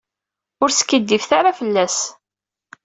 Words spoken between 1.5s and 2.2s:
fell-as.